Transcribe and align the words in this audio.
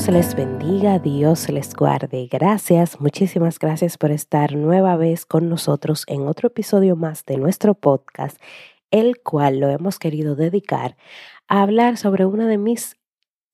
Dios 0.00 0.14
les 0.14 0.34
bendiga, 0.34 0.98
Dios 0.98 1.50
les 1.50 1.74
guarde. 1.74 2.26
Gracias, 2.32 2.98
muchísimas 3.02 3.58
gracias 3.58 3.98
por 3.98 4.10
estar 4.10 4.56
nueva 4.56 4.96
vez 4.96 5.26
con 5.26 5.50
nosotros 5.50 6.04
en 6.06 6.26
otro 6.26 6.46
episodio 6.46 6.96
más 6.96 7.26
de 7.26 7.36
nuestro 7.36 7.74
podcast, 7.74 8.40
el 8.90 9.20
cual 9.20 9.60
lo 9.60 9.68
hemos 9.68 9.98
querido 9.98 10.36
dedicar 10.36 10.96
a 11.48 11.60
hablar 11.60 11.98
sobre 11.98 12.24
una 12.24 12.46
de 12.46 12.56
mis 12.56 12.96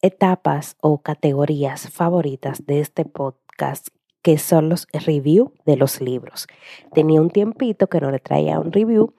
etapas 0.02 0.76
o 0.80 1.02
categorías 1.02 1.90
favoritas 1.90 2.64
de 2.64 2.78
este 2.78 3.04
podcast 3.04 3.88
que 4.22 4.38
son 4.38 4.68
los 4.68 4.86
review 4.92 5.52
de 5.64 5.76
los 5.76 6.00
libros. 6.00 6.46
Tenía 6.94 7.20
un 7.20 7.30
tiempito 7.30 7.88
que 7.88 8.00
no 8.00 8.12
le 8.12 8.20
traía 8.20 8.60
un 8.60 8.70
review 8.70 9.14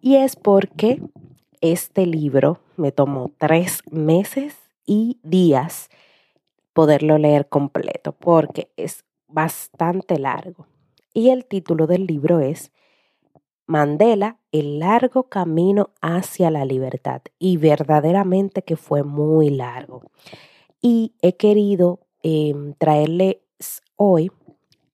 y 0.00 0.16
es 0.16 0.36
porque 0.36 1.02
este 1.60 2.06
libro 2.06 2.60
me 2.78 2.92
tomó 2.92 3.30
tres 3.36 3.82
meses 3.90 4.56
y 4.86 5.20
días 5.22 5.90
poderlo 6.72 7.18
leer 7.18 7.48
completo 7.48 8.12
porque 8.12 8.70
es 8.76 9.04
bastante 9.28 10.18
largo. 10.18 10.66
Y 11.14 11.30
el 11.30 11.44
título 11.44 11.86
del 11.86 12.06
libro 12.06 12.40
es 12.40 12.72
Mandela, 13.66 14.38
el 14.50 14.78
largo 14.78 15.28
camino 15.28 15.90
hacia 16.00 16.50
la 16.50 16.64
libertad. 16.64 17.22
Y 17.38 17.56
verdaderamente 17.56 18.62
que 18.62 18.76
fue 18.76 19.02
muy 19.02 19.50
largo. 19.50 20.02
Y 20.80 21.14
he 21.22 21.36
querido 21.36 22.00
em, 22.22 22.74
traerles 22.74 23.38
hoy 23.96 24.30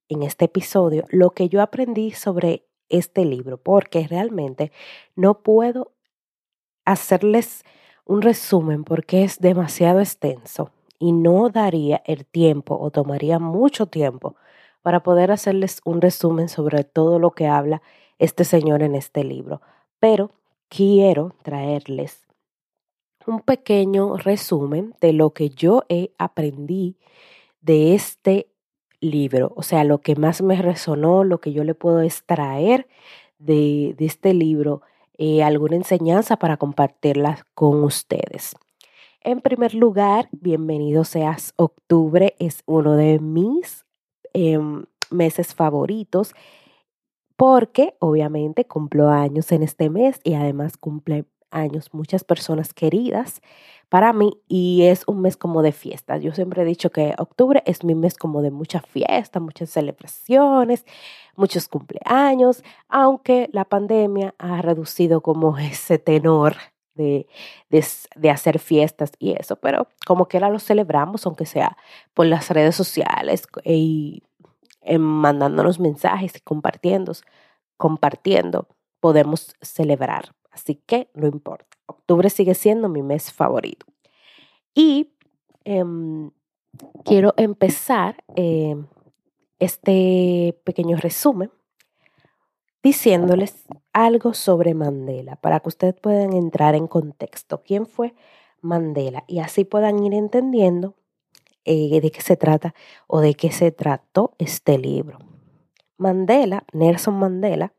en 0.07 0.23
este 0.23 0.45
episodio 0.45 1.05
lo 1.09 1.31
que 1.31 1.49
yo 1.49 1.61
aprendí 1.61 2.11
sobre 2.11 2.65
este 2.89 3.25
libro, 3.25 3.57
porque 3.57 4.07
realmente 4.07 4.71
no 5.15 5.41
puedo 5.43 5.93
hacerles 6.85 7.63
un 8.05 8.23
resumen 8.23 8.83
porque 8.83 9.23
es 9.23 9.39
demasiado 9.39 9.99
extenso 9.99 10.71
y 10.99 11.13
no 11.13 11.49
daría 11.49 12.01
el 12.05 12.25
tiempo 12.25 12.77
o 12.79 12.91
tomaría 12.91 13.39
mucho 13.39 13.87
tiempo 13.87 14.35
para 14.81 15.01
poder 15.01 15.31
hacerles 15.31 15.81
un 15.85 16.01
resumen 16.01 16.49
sobre 16.49 16.83
todo 16.83 17.19
lo 17.19 17.31
que 17.31 17.47
habla 17.47 17.81
este 18.19 18.43
señor 18.43 18.83
en 18.83 18.95
este 18.95 19.23
libro. 19.23 19.61
Pero 19.99 20.31
quiero 20.67 21.33
traerles 21.41 22.27
un 23.25 23.41
pequeño 23.41 24.17
resumen 24.17 24.95
de 25.01 25.13
lo 25.13 25.31
que 25.33 25.49
yo 25.49 25.83
he 25.89 26.11
aprendí 26.17 26.97
de 27.61 27.93
este 27.95 28.49
libro, 29.01 29.53
o 29.55 29.63
sea, 29.63 29.83
lo 29.83 29.99
que 29.99 30.15
más 30.15 30.41
me 30.41 30.61
resonó, 30.61 31.23
lo 31.23 31.39
que 31.39 31.53
yo 31.53 31.63
le 31.63 31.75
puedo 31.75 32.01
extraer 32.01 32.87
de, 33.37 33.95
de 33.97 34.05
este 34.05 34.33
libro, 34.33 34.81
eh, 35.17 35.43
alguna 35.43 35.75
enseñanza 35.75 36.37
para 36.37 36.57
compartirla 36.57 37.45
con 37.53 37.83
ustedes. 37.83 38.55
En 39.21 39.41
primer 39.41 39.73
lugar, 39.73 40.29
bienvenido 40.31 41.03
seas 41.03 41.53
octubre, 41.57 42.35
es 42.39 42.63
uno 42.65 42.95
de 42.95 43.19
mis 43.19 43.85
em, 44.31 44.85
meses 45.11 45.53
favoritos 45.53 46.33
porque 47.35 47.97
obviamente 47.99 48.63
cumplo 48.63 49.09
años 49.09 49.51
en 49.51 49.63
este 49.63 49.89
mes 49.89 50.21
y 50.23 50.35
además 50.35 50.77
cumple 50.77 51.25
años 51.51 51.93
muchas 51.93 52.23
personas 52.23 52.73
queridas 52.73 53.41
para 53.89 54.13
mí 54.13 54.39
y 54.47 54.83
es 54.83 55.03
un 55.05 55.21
mes 55.21 55.35
como 55.35 55.63
de 55.63 55.73
fiestas. 55.73 56.21
Yo 56.23 56.31
siempre 56.31 56.61
he 56.61 56.65
dicho 56.65 56.91
que 56.91 57.13
octubre 57.17 57.61
es 57.65 57.83
mi 57.83 57.95
mes 57.95 58.15
como 58.15 58.41
de 58.41 58.51
mucha 58.51 58.79
fiesta, 58.79 59.41
muchas 59.41 59.69
celebraciones, 59.69 60.85
muchos 61.35 61.67
cumpleaños, 61.67 62.63
aunque 62.87 63.49
la 63.51 63.65
pandemia 63.65 64.33
ha 64.37 64.61
reducido 64.61 65.19
como 65.19 65.57
ese 65.57 65.97
tenor 65.97 66.55
de, 66.99 67.27
de, 68.15 68.29
hacer 68.29 68.59
fiestas 68.59 69.11
y 69.17 69.31
eso, 69.31 69.55
pero 69.55 69.87
como 70.05 70.27
que 70.27 70.39
lo 70.39 70.59
celebramos, 70.59 71.25
aunque 71.25 71.45
sea 71.45 71.77
por 72.13 72.25
las 72.25 72.49
redes 72.49 72.75
sociales 72.75 73.47
y 73.63 74.23
mandándonos 74.97 75.79
mensajes 75.79 76.35
y 76.35 76.41
compartiendo, 76.41 77.13
compartiendo, 77.77 78.67
podemos 78.99 79.55
celebrar. 79.61 80.35
Así 80.51 80.75
que 80.75 81.09
no 81.13 81.27
importa. 81.27 81.77
Octubre 81.85 82.29
sigue 82.29 82.53
siendo 82.53 82.89
mi 82.89 83.01
mes 83.01 83.31
favorito. 83.31 83.85
Y 84.73 85.11
em, 85.63 86.31
quiero 87.05 87.33
empezar 87.37 88.23
em, 88.35 88.87
este 89.59 90.57
pequeño 90.63 90.97
resumen 90.97 91.51
diciéndoles 92.83 93.65
algo 93.93 94.33
sobre 94.33 94.73
Mandela 94.73 95.35
para 95.35 95.59
que 95.59 95.69
ustedes 95.69 95.95
puedan 95.95 96.33
entrar 96.33 96.75
en 96.75 96.87
contexto. 96.87 97.61
¿Quién 97.63 97.85
fue 97.85 98.13
Mandela? 98.61 99.23
Y 99.27 99.39
así 99.39 99.65
puedan 99.65 100.03
ir 100.03 100.13
entendiendo 100.13 100.95
eh, 101.65 101.99
de 102.01 102.11
qué 102.11 102.21
se 102.21 102.37
trata 102.37 102.73
o 103.07 103.19
de 103.19 103.33
qué 103.33 103.51
se 103.51 103.71
trató 103.71 104.33
este 104.37 104.77
libro. 104.77 105.19
Mandela, 105.97 106.63
Nelson 106.71 107.15
Mandela, 107.15 107.73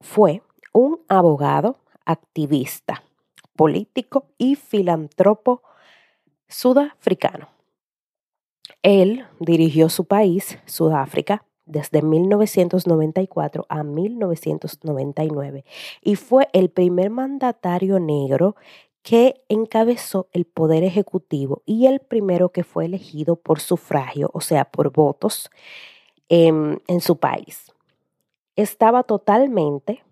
fue 0.00 0.42
un 0.72 1.00
abogado, 1.08 1.80
activista, 2.04 3.02
político 3.56 4.26
y 4.38 4.54
filántropo 4.54 5.62
sudafricano. 6.48 7.48
Él 8.82 9.26
dirigió 9.38 9.88
su 9.88 10.06
país, 10.06 10.58
Sudáfrica, 10.64 11.44
desde 11.70 12.02
1994 12.02 13.66
a 13.68 13.82
1999 13.82 15.64
y 16.02 16.16
fue 16.16 16.48
el 16.52 16.70
primer 16.70 17.10
mandatario 17.10 17.98
negro 17.98 18.56
que 19.02 19.42
encabezó 19.48 20.28
el 20.32 20.44
poder 20.44 20.84
ejecutivo 20.84 21.62
y 21.64 21.86
el 21.86 22.00
primero 22.00 22.50
que 22.50 22.64
fue 22.64 22.84
elegido 22.84 23.36
por 23.36 23.60
sufragio, 23.60 24.30
o 24.34 24.40
sea, 24.40 24.66
por 24.66 24.92
votos 24.92 25.50
en, 26.28 26.80
su 27.00 27.16
país. 27.16 27.72
Estaba 28.56 29.04
totalmente, 29.04 30.04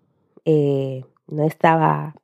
eh, 0.45 1.05
no 1.27 1.43
estaba 1.43 2.15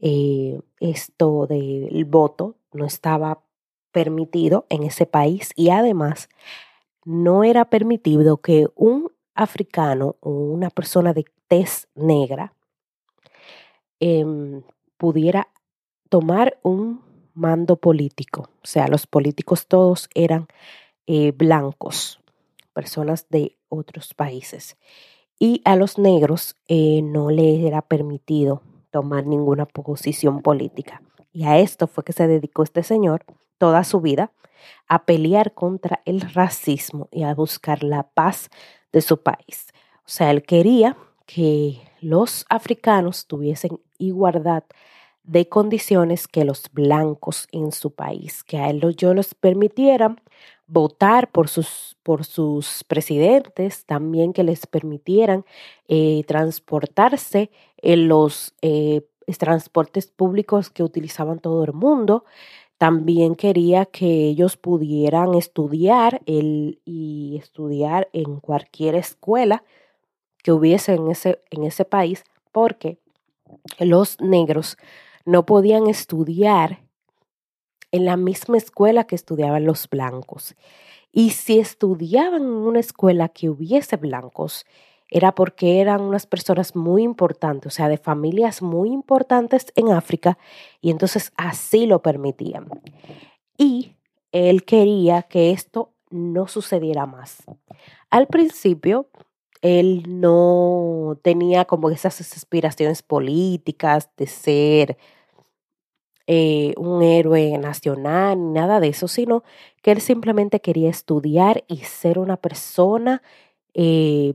eh, 0.00 0.60
esto 0.80 1.46
del 1.46 2.04
voto, 2.04 2.56
no 2.72 2.84
estaba 2.84 3.40
permitido 3.90 4.66
en 4.68 4.82
ese 4.82 5.06
país 5.06 5.52
y 5.56 5.70
además 5.70 6.28
no 7.06 7.44
era 7.44 7.64
permitido 7.70 8.38
que 8.38 8.66
un 8.74 9.12
africano 9.34 10.16
o 10.20 10.30
una 10.30 10.70
persona 10.70 11.14
de 11.14 11.24
tez 11.46 11.88
negra 11.94 12.52
em, 14.00 14.62
pudiera 14.96 15.48
tomar 16.08 16.58
un 16.62 17.00
mando 17.32 17.76
político. 17.76 18.50
O 18.62 18.66
sea, 18.66 18.88
los 18.88 19.06
políticos 19.06 19.68
todos 19.68 20.10
eran 20.14 20.48
eh, 21.06 21.30
blancos, 21.30 22.20
personas 22.72 23.28
de 23.30 23.56
otros 23.68 24.12
países. 24.12 24.76
Y 25.38 25.62
a 25.64 25.76
los 25.76 25.98
negros 25.98 26.56
eh, 26.66 27.02
no 27.02 27.30
les 27.30 27.62
era 27.62 27.82
permitido 27.82 28.62
tomar 28.90 29.26
ninguna 29.26 29.64
posición 29.64 30.42
política. 30.42 31.02
Y 31.32 31.44
a 31.44 31.58
esto 31.58 31.86
fue 31.86 32.02
que 32.02 32.12
se 32.12 32.26
dedicó 32.26 32.64
este 32.64 32.82
señor 32.82 33.24
toda 33.58 33.84
su 33.84 34.00
vida 34.00 34.32
a 34.88 35.04
pelear 35.04 35.52
contra 35.54 36.02
el 36.04 36.20
racismo 36.20 37.08
y 37.10 37.24
a 37.24 37.34
buscar 37.34 37.82
la 37.82 38.04
paz 38.04 38.50
de 38.92 39.00
su 39.00 39.22
país. 39.22 39.68
O 39.98 40.08
sea, 40.08 40.30
él 40.30 40.42
quería 40.42 40.96
que 41.26 41.80
los 42.00 42.46
africanos 42.48 43.26
tuviesen 43.26 43.80
igualdad 43.98 44.64
de 45.24 45.48
condiciones 45.48 46.28
que 46.28 46.44
los 46.44 46.70
blancos 46.72 47.48
en 47.50 47.72
su 47.72 47.92
país, 47.94 48.44
que 48.44 48.58
a 48.58 48.70
él 48.70 48.80
yo 48.96 49.12
los 49.12 49.34
permitieran 49.34 50.20
votar 50.68 51.30
por 51.30 51.48
sus, 51.48 51.96
por 52.02 52.24
sus 52.24 52.84
presidentes, 52.84 53.84
también 53.86 54.32
que 54.32 54.44
les 54.44 54.66
permitieran 54.66 55.44
eh, 55.88 56.22
transportarse 56.26 57.50
en 57.78 58.08
los 58.08 58.54
eh, 58.62 59.02
transportes 59.38 60.06
públicos 60.06 60.70
que 60.70 60.84
utilizaban 60.84 61.40
todo 61.40 61.64
el 61.64 61.72
mundo, 61.72 62.24
también 62.78 63.34
quería 63.34 63.86
que 63.86 64.26
ellos 64.26 64.56
pudieran 64.56 65.34
estudiar 65.34 66.20
el, 66.26 66.80
y 66.84 67.38
estudiar 67.40 68.08
en 68.12 68.40
cualquier 68.40 68.94
escuela 68.94 69.64
que 70.42 70.52
hubiese 70.52 70.94
en 70.94 71.10
ese, 71.10 71.42
en 71.50 71.64
ese 71.64 71.84
país, 71.84 72.24
porque 72.52 72.98
los 73.78 74.20
negros 74.20 74.76
no 75.24 75.46
podían 75.46 75.86
estudiar 75.86 76.82
en 77.92 78.04
la 78.04 78.16
misma 78.16 78.58
escuela 78.58 79.04
que 79.04 79.14
estudiaban 79.14 79.64
los 79.64 79.88
blancos. 79.88 80.54
Y 81.12 81.30
si 81.30 81.58
estudiaban 81.58 82.42
en 82.42 82.48
una 82.48 82.80
escuela 82.80 83.30
que 83.30 83.48
hubiese 83.48 83.96
blancos, 83.96 84.66
era 85.10 85.34
porque 85.34 85.80
eran 85.80 86.00
unas 86.00 86.26
personas 86.26 86.74
muy 86.74 87.02
importantes, 87.02 87.72
o 87.72 87.74
sea, 87.74 87.88
de 87.88 87.98
familias 87.98 88.62
muy 88.62 88.90
importantes 88.90 89.72
en 89.76 89.90
África, 89.92 90.38
y 90.80 90.90
entonces 90.90 91.32
así 91.36 91.86
lo 91.86 92.02
permitían. 92.02 92.68
Y 93.56 93.92
él 94.32 94.64
quería 94.64 95.22
que 95.22 95.52
esto 95.52 95.92
no 96.10 96.46
sucediera 96.46 97.06
más. 97.06 97.42
al 98.10 98.28
principio 98.28 99.08
él 99.62 100.04
no 100.06 101.18
tenía 101.22 101.64
como 101.64 101.90
esas 101.90 102.20
aspiraciones 102.20 103.02
políticas 103.02 104.10
de 104.16 104.26
ser 104.26 104.96
eh, 106.28 106.74
un 106.76 107.02
héroe 107.02 107.56
nacional, 107.58 108.38
ni 108.38 108.52
nada 108.52 108.80
de 108.80 108.88
eso, 108.88 109.08
sino 109.08 109.44
que 109.82 109.92
él 109.92 110.00
simplemente 110.00 110.60
quería 110.60 110.90
estudiar 110.90 111.64
y 111.68 111.78
ser 111.78 112.18
una 112.18 112.36
persona 112.36 113.22
eh, 113.74 114.34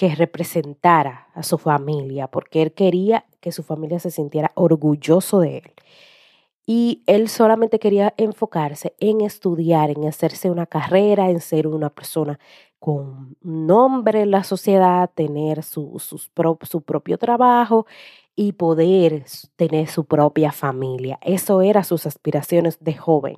que 0.00 0.14
representara 0.14 1.28
a 1.34 1.42
su 1.42 1.58
familia, 1.58 2.26
porque 2.26 2.62
él 2.62 2.72
quería 2.72 3.26
que 3.38 3.52
su 3.52 3.62
familia 3.62 3.98
se 3.98 4.10
sintiera 4.10 4.50
orgulloso 4.54 5.40
de 5.40 5.58
él. 5.58 5.72
Y 6.64 7.02
él 7.04 7.28
solamente 7.28 7.78
quería 7.78 8.14
enfocarse 8.16 8.94
en 8.98 9.20
estudiar, 9.20 9.90
en 9.90 10.06
hacerse 10.06 10.50
una 10.50 10.64
carrera, 10.64 11.28
en 11.28 11.42
ser 11.42 11.66
una 11.66 11.90
persona 11.90 12.40
con 12.78 13.36
nombre 13.42 14.22
en 14.22 14.30
la 14.30 14.42
sociedad, 14.42 15.10
tener 15.14 15.62
su, 15.62 15.98
su 15.98 16.80
propio 16.82 17.18
trabajo 17.18 17.84
y 18.34 18.52
poder 18.52 19.26
tener 19.56 19.88
su 19.88 20.06
propia 20.06 20.50
familia. 20.50 21.18
Eso 21.20 21.60
eran 21.60 21.84
sus 21.84 22.06
aspiraciones 22.06 22.82
de 22.82 22.94
joven. 22.94 23.36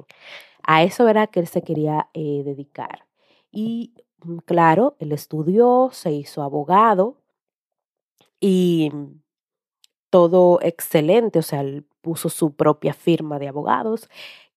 A 0.62 0.85
eso 0.85 1.09
era 1.09 1.26
que 1.26 1.41
él 1.41 1.49
se 1.49 1.62
quería 1.62 2.09
eh, 2.14 2.43
dedicar. 2.44 3.05
Y 3.50 3.94
claro, 4.44 4.96
él 4.98 5.12
estudió, 5.12 5.90
se 5.92 6.12
hizo 6.12 6.42
abogado 6.42 7.16
y 8.40 8.90
todo 10.10 10.58
excelente, 10.62 11.38
o 11.38 11.42
sea, 11.42 11.60
él 11.60 11.86
puso 12.02 12.28
su 12.28 12.54
propia 12.54 12.92
firma 12.92 13.38
de 13.38 13.48
abogados 13.48 14.08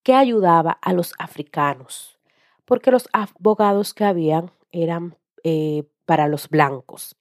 que 0.04 0.14
ayudaba 0.14 0.72
a 0.82 0.94
los 0.94 1.14
africanos, 1.18 2.20
porque 2.66 2.92
los 2.92 3.08
abogados 3.14 3.94
que 3.94 4.04
habían 4.04 4.52
eran 4.72 5.18
eh, 5.44 5.84
para 6.06 6.28
los 6.28 6.50
blancos. 6.50 7.16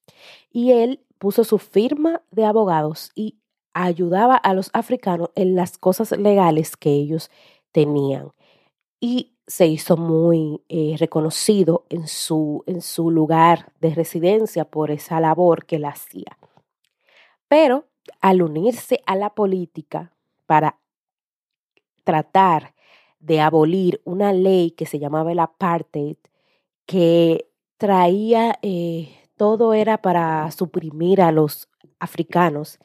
Y 0.51 0.71
él 0.71 1.05
puso 1.17 1.43
su 1.43 1.57
firma 1.57 2.21
de 2.31 2.45
abogados 2.45 3.11
y 3.15 3.39
ayudaba 3.73 4.35
a 4.35 4.53
los 4.53 4.69
africanos 4.73 5.29
en 5.35 5.55
las 5.55 5.77
cosas 5.77 6.11
legales 6.11 6.77
que 6.77 6.91
ellos 6.91 7.29
tenían. 7.71 8.31
Y 8.99 9.34
se 9.47 9.67
hizo 9.67 9.97
muy 9.97 10.61
eh, 10.69 10.95
reconocido 10.97 11.85
en 11.89 12.07
su, 12.07 12.63
en 12.65 12.81
su 12.81 13.11
lugar 13.11 13.71
de 13.79 13.93
residencia 13.93 14.65
por 14.65 14.91
esa 14.91 15.19
labor 15.19 15.65
que 15.65 15.75
él 15.75 15.85
hacía. 15.85 16.37
Pero 17.47 17.85
al 18.21 18.41
unirse 18.41 19.01
a 19.05 19.15
la 19.15 19.29
política 19.31 20.11
para 20.45 20.79
tratar 22.03 22.73
de 23.19 23.41
abolir 23.41 24.01
una 24.03 24.33
ley 24.33 24.71
que 24.71 24.85
se 24.85 24.99
llamaba 24.99 25.31
el 25.31 25.39
apartheid, 25.39 26.17
que 26.85 27.49
traía, 27.77 28.57
eh, 28.61 29.15
todo 29.35 29.73
era 29.73 30.01
para 30.01 30.49
suprimir 30.51 31.21
a 31.21 31.31
los 31.31 31.69
africanos, 31.99 32.79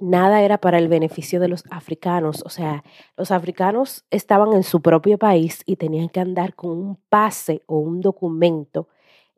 nada 0.00 0.42
era 0.42 0.58
para 0.58 0.78
el 0.78 0.88
beneficio 0.88 1.40
de 1.40 1.48
los 1.48 1.64
africanos. 1.70 2.42
O 2.44 2.48
sea, 2.48 2.84
los 3.16 3.30
africanos 3.30 4.04
estaban 4.10 4.52
en 4.52 4.62
su 4.62 4.82
propio 4.82 5.18
país 5.18 5.62
y 5.66 5.76
tenían 5.76 6.08
que 6.08 6.20
andar 6.20 6.54
con 6.54 6.72
un 6.72 6.96
pase 7.08 7.62
o 7.66 7.78
un 7.78 8.00
documento 8.00 8.88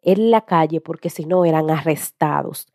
en 0.03 0.31
la 0.31 0.43
calle 0.43 0.81
porque 0.81 1.11
si 1.11 1.25
no 1.25 1.45
eran 1.45 1.71
arrestados. 1.71 2.67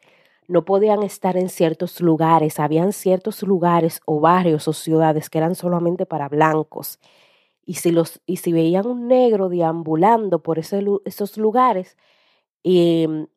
No 0.48 0.66
podían 0.66 1.04
estar 1.04 1.38
en 1.38 1.50
ciertos 1.50 2.02
lugares, 2.02 2.60
habían 2.60 2.92
ciertos 2.92 3.44
lugares 3.44 4.02
o 4.06 4.20
barrios 4.20 4.68
o 4.68 4.74
ciudades 4.74 5.30
que 5.30 5.38
eran 5.38 5.56
solamente 5.56 6.06
para 6.06 6.28
blancos. 6.28 7.00
Y 7.66 7.76
si, 7.76 7.92
los, 7.92 8.22
y 8.26 8.38
si 8.38 8.52
veían 8.52 8.86
un 8.88 9.08
negro 9.08 9.48
deambulando 9.48 10.44
por 10.44 10.60
esos 10.60 11.38
lugares, 11.38 11.98
em, 12.64 13.28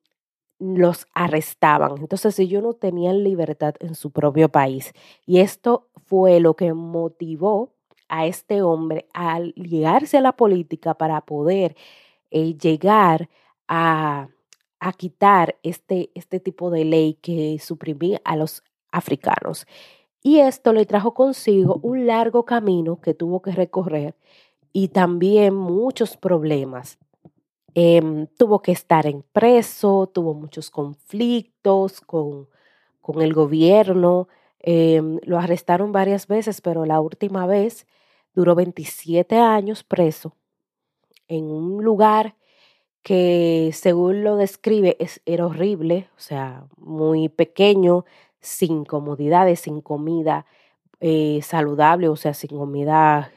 los 0.58 1.06
arrestaban. 1.14 1.98
Entonces 1.98 2.38
ellos 2.38 2.62
no 2.62 2.74
tenían 2.74 3.24
libertad 3.24 3.74
en 3.80 3.94
su 3.94 4.10
propio 4.10 4.48
país. 4.48 4.92
Y 5.26 5.40
esto 5.40 5.88
fue 6.06 6.40
lo 6.40 6.54
que 6.54 6.72
motivó 6.72 7.72
a 8.08 8.26
este 8.26 8.62
hombre 8.62 9.06
a 9.14 9.40
llegarse 9.40 10.18
a 10.18 10.20
la 10.20 10.32
política 10.32 10.94
para 10.94 11.20
poder 11.22 11.76
eh, 12.30 12.56
llegar 12.56 13.28
a, 13.68 14.28
a 14.80 14.92
quitar 14.92 15.56
este, 15.62 16.10
este 16.14 16.40
tipo 16.40 16.70
de 16.70 16.84
ley 16.84 17.14
que 17.14 17.58
suprimía 17.58 18.20
a 18.24 18.36
los 18.36 18.62
africanos. 18.92 19.66
Y 20.22 20.40
esto 20.40 20.72
le 20.72 20.86
trajo 20.86 21.14
consigo 21.14 21.78
un 21.82 22.06
largo 22.06 22.44
camino 22.44 23.00
que 23.00 23.14
tuvo 23.14 23.42
que 23.42 23.52
recorrer 23.52 24.16
y 24.72 24.88
también 24.88 25.54
muchos 25.54 26.16
problemas. 26.16 26.98
Em, 27.78 28.26
tuvo 28.38 28.62
que 28.62 28.73
estar 28.73 29.06
en 29.06 29.23
preso, 29.23 30.06
tuvo 30.06 30.32
muchos 30.32 30.70
conflictos 30.70 32.00
con, 32.00 32.49
con 33.02 33.20
el 33.20 33.34
gobierno, 33.34 34.28
em, 34.61 35.19
lo 35.25 35.38
arrestaron 35.38 35.93
varias 35.93 36.26
veces, 36.26 36.62
pero 36.62 36.87
la 36.87 37.00
última 37.02 37.46
vez 37.46 37.87
duró 38.34 38.55
27 38.55 39.37
años 39.37 39.84
preso 39.84 40.34
en 41.28 41.44
un 41.50 41.84
lugar 41.84 42.37
que 43.02 43.70
según 43.75 44.25
lo 44.25 44.37
describe 44.37 44.96
es, 45.00 45.20
era 45.26 45.46
horrible, 45.46 46.08
o 46.17 46.20
sea, 46.20 46.67
muy 46.78 47.28
pequeño, 47.28 48.05
sin 48.40 48.84
comodidades, 48.87 49.61
sin 49.61 49.82
comida 49.82 50.46
eh, 51.00 51.40
saludable, 51.43 52.08
o 52.08 52.17
sea, 52.17 52.34
sin 52.34 52.50
comida 52.58 53.32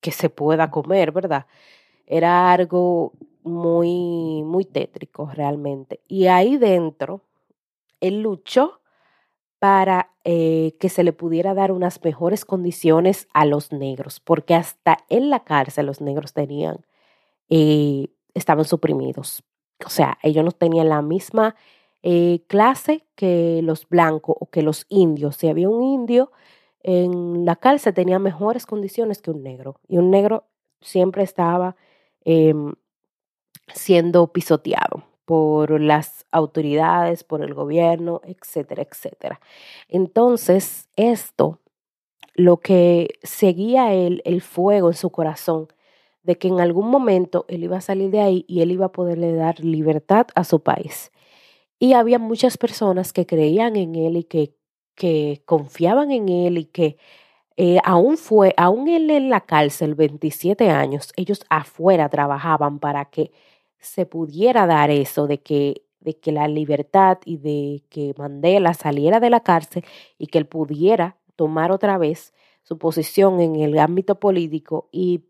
que 0.00 0.12
se 0.12 0.30
pueda 0.30 0.70
comer, 0.70 1.12
¿verdad? 1.12 1.46
Era 2.10 2.52
algo 2.52 3.12
muy, 3.42 4.42
muy 4.42 4.64
tétrico 4.64 5.30
realmente. 5.32 6.00
Y 6.08 6.26
ahí 6.26 6.56
dentro, 6.56 7.22
él 8.00 8.22
luchó 8.22 8.80
para 9.58 10.12
eh, 10.24 10.74
que 10.80 10.88
se 10.88 11.04
le 11.04 11.12
pudiera 11.12 11.52
dar 11.52 11.70
unas 11.70 12.02
mejores 12.02 12.44
condiciones 12.46 13.28
a 13.34 13.44
los 13.44 13.72
negros, 13.72 14.20
porque 14.20 14.54
hasta 14.54 14.98
en 15.10 15.28
la 15.28 15.44
cárcel 15.44 15.86
los 15.86 16.00
negros 16.00 16.32
tenían, 16.32 16.86
eh, 17.50 18.08
estaban 18.34 18.64
suprimidos. 18.64 19.44
O 19.84 19.90
sea, 19.90 20.18
ellos 20.22 20.44
no 20.44 20.52
tenían 20.52 20.88
la 20.88 21.02
misma 21.02 21.56
eh, 22.02 22.40
clase 22.46 23.04
que 23.16 23.60
los 23.62 23.88
blancos 23.88 24.36
o 24.40 24.48
que 24.48 24.62
los 24.62 24.86
indios. 24.88 25.36
Si 25.36 25.48
había 25.48 25.68
un 25.68 25.82
indio 25.82 26.32
en 26.82 27.44
la 27.44 27.56
cárcel, 27.56 27.92
tenía 27.92 28.18
mejores 28.18 28.64
condiciones 28.64 29.20
que 29.20 29.30
un 29.30 29.42
negro. 29.42 29.80
Y 29.88 29.98
un 29.98 30.10
negro 30.10 30.46
siempre 30.80 31.22
estaba 31.22 31.76
em, 32.30 32.74
siendo 33.74 34.32
pisoteado 34.32 35.04
por 35.24 35.80
las 35.80 36.26
autoridades, 36.30 37.24
por 37.24 37.42
el 37.42 37.54
gobierno, 37.54 38.20
etcétera, 38.24 38.82
etcétera. 38.82 39.40
Entonces, 39.88 40.88
esto, 40.96 41.58
lo 42.34 42.58
que 42.58 43.08
seguía 43.22 43.94
él, 43.94 44.20
el 44.26 44.42
fuego 44.42 44.88
en 44.88 44.94
su 44.94 45.08
corazón, 45.10 45.68
de 46.22 46.36
que 46.36 46.48
en 46.48 46.60
algún 46.60 46.90
momento 46.90 47.46
él 47.48 47.64
iba 47.64 47.78
a 47.78 47.80
salir 47.80 48.10
de 48.10 48.20
ahí 48.20 48.44
y 48.46 48.60
él 48.60 48.72
iba 48.72 48.86
a 48.86 48.92
poderle 48.92 49.32
dar 49.32 49.60
libertad 49.60 50.26
a 50.34 50.44
su 50.44 50.62
país. 50.62 51.10
Y 51.78 51.94
había 51.94 52.18
muchas 52.18 52.58
personas 52.58 53.14
que 53.14 53.24
creían 53.24 53.76
en 53.76 53.94
él 53.94 54.18
y 54.18 54.24
que, 54.24 54.54
que 54.94 55.42
confiaban 55.46 56.10
en 56.10 56.28
él 56.28 56.58
y 56.58 56.64
que 56.66 56.98
eh, 57.60 57.80
aún 57.82 58.18
fue, 58.18 58.54
aún 58.56 58.88
él 58.88 59.10
en 59.10 59.30
la 59.30 59.40
cárcel, 59.40 59.96
27 59.96 60.70
años, 60.70 61.12
ellos 61.16 61.44
afuera 61.50 62.08
trabajaban 62.08 62.78
para 62.78 63.06
que 63.06 63.32
se 63.80 64.06
pudiera 64.06 64.64
dar 64.68 64.92
eso 64.92 65.26
de 65.26 65.40
que, 65.40 65.82
de 65.98 66.16
que 66.16 66.30
la 66.30 66.46
libertad 66.46 67.18
y 67.24 67.38
de 67.38 67.82
que 67.88 68.14
Mandela 68.16 68.74
saliera 68.74 69.18
de 69.18 69.30
la 69.30 69.40
cárcel 69.40 69.84
y 70.18 70.28
que 70.28 70.38
él 70.38 70.46
pudiera 70.46 71.16
tomar 71.34 71.72
otra 71.72 71.98
vez 71.98 72.32
su 72.62 72.78
posición 72.78 73.40
en 73.40 73.56
el 73.56 73.76
ámbito 73.80 74.20
político 74.20 74.88
y 74.92 75.24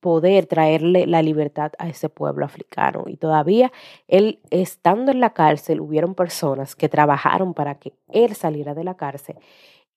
poder 0.00 0.46
traerle 0.46 1.06
la 1.06 1.20
libertad 1.20 1.72
a 1.78 1.90
ese 1.90 2.08
pueblo 2.08 2.46
africano. 2.46 3.04
Y 3.06 3.18
todavía 3.18 3.70
él, 4.08 4.40
estando 4.48 5.12
en 5.12 5.20
la 5.20 5.34
cárcel, 5.34 5.82
hubieron 5.82 6.14
personas 6.14 6.74
que 6.74 6.88
trabajaron 6.88 7.52
para 7.52 7.74
que 7.74 7.92
él 8.08 8.34
saliera 8.34 8.72
de 8.72 8.84
la 8.84 8.96
cárcel 8.96 9.36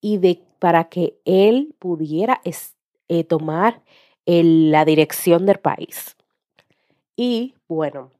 y 0.04 0.18
de, 0.18 0.44
para 0.60 0.90
que 0.90 1.18
él 1.24 1.76
pudiera 1.80 2.42
eh, 3.08 3.24
tomar 3.24 3.82
la 4.26 4.84
dirección 4.84 5.46
del 5.46 5.60
país. 5.60 6.18
Y 7.16 7.56
bueno, 7.70 8.12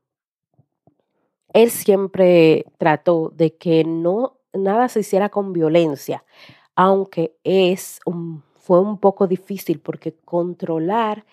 él 1.52 1.72
siempre 1.72 2.66
trató 2.78 3.34
de 3.36 3.56
que 3.58 3.84
no 3.84 4.38
nada 4.54 4.88
se 4.88 5.02
hiciera 5.02 5.28
con 5.28 5.52
violencia, 5.52 6.24
aunque 6.74 7.36
es 7.44 8.00
fue 8.56 8.80
un 8.80 8.98
poco 8.98 9.28
difícil 9.28 9.82
porque 9.82 10.14
controlar 10.24 11.26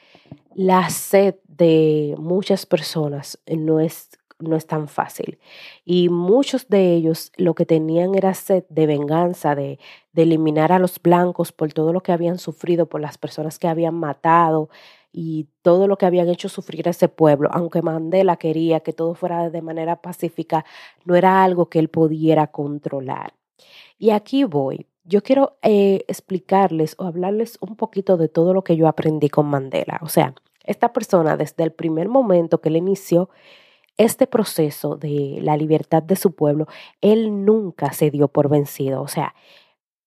la 0.56 0.90
sed 0.90 1.36
de 1.46 2.16
muchas 2.18 2.66
personas 2.66 3.38
no 3.46 3.78
es, 3.78 4.08
no 4.40 4.56
es 4.56 4.66
tan 4.66 4.88
fácil. 4.88 5.38
Y 5.84 6.08
muchos 6.08 6.68
de 6.68 6.94
ellos 6.94 7.32
lo 7.36 7.54
que 7.54 7.66
tenían 7.66 8.14
era 8.14 8.34
sed 8.34 8.64
de 8.68 8.86
venganza, 8.86 9.54
de, 9.54 9.78
de 10.12 10.22
eliminar 10.22 10.72
a 10.72 10.78
los 10.78 11.00
blancos 11.00 11.52
por 11.52 11.72
todo 11.72 11.92
lo 11.92 12.02
que 12.02 12.12
habían 12.12 12.38
sufrido, 12.38 12.86
por 12.86 13.00
las 13.00 13.18
personas 13.18 13.58
que 13.58 13.68
habían 13.68 13.94
matado, 13.94 14.70
y 15.12 15.48
todo 15.62 15.88
lo 15.88 15.98
que 15.98 16.06
habían 16.06 16.28
hecho 16.28 16.48
sufrir 16.48 16.86
a 16.86 16.90
ese 16.90 17.08
pueblo, 17.08 17.48
aunque 17.52 17.82
Mandela 17.82 18.36
quería 18.36 18.80
que 18.80 18.92
todo 18.92 19.14
fuera 19.14 19.50
de 19.50 19.62
manera 19.62 19.96
pacífica, 20.00 20.64
no 21.04 21.16
era 21.16 21.42
algo 21.42 21.68
que 21.68 21.78
él 21.78 21.88
pudiera 21.88 22.46
controlar. 22.48 23.34
Y 23.98 24.10
aquí 24.10 24.44
voy. 24.44 24.86
Yo 25.04 25.22
quiero 25.22 25.56
eh, 25.62 26.04
explicarles 26.06 26.94
o 26.98 27.04
hablarles 27.04 27.58
un 27.60 27.76
poquito 27.76 28.16
de 28.16 28.28
todo 28.28 28.54
lo 28.54 28.62
que 28.62 28.76
yo 28.76 28.86
aprendí 28.86 29.28
con 29.28 29.46
Mandela. 29.46 29.98
O 30.02 30.08
sea, 30.08 30.34
esta 30.64 30.92
persona 30.92 31.36
desde 31.36 31.64
el 31.64 31.72
primer 31.72 32.08
momento 32.08 32.60
que 32.60 32.68
él 32.68 32.76
inició 32.76 33.30
este 34.00 34.26
proceso 34.26 34.96
de 34.96 35.40
la 35.42 35.56
libertad 35.56 36.02
de 36.02 36.16
su 36.16 36.34
pueblo, 36.34 36.66
él 37.00 37.44
nunca 37.44 37.92
se 37.92 38.10
dio 38.10 38.28
por 38.28 38.48
vencido. 38.48 39.02
O 39.02 39.08
sea, 39.08 39.34